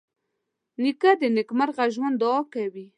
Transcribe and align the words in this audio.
نیکه 0.81 1.11
د 1.19 1.21
نېکمرغه 1.35 1.85
ژوند 1.95 2.15
دعا 2.21 2.39
کوي. 2.53 2.85